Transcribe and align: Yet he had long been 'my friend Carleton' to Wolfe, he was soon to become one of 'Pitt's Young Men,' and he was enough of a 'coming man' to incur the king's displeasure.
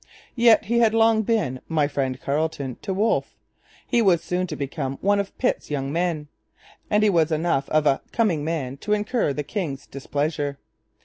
Yet 0.35 0.65
he 0.65 0.79
had 0.79 0.95
long 0.95 1.21
been 1.21 1.61
'my 1.67 1.87
friend 1.87 2.19
Carleton' 2.19 2.77
to 2.81 2.91
Wolfe, 2.91 3.35
he 3.85 4.01
was 4.01 4.23
soon 4.23 4.47
to 4.47 4.55
become 4.55 4.97
one 5.01 5.19
of 5.19 5.37
'Pitt's 5.37 5.69
Young 5.69 5.93
Men,' 5.93 6.27
and 6.89 7.03
he 7.03 7.09
was 7.11 7.31
enough 7.31 7.69
of 7.69 7.85
a 7.85 8.01
'coming 8.11 8.43
man' 8.43 8.77
to 8.77 8.93
incur 8.93 9.31
the 9.31 9.43
king's 9.43 9.85
displeasure. 9.85 10.57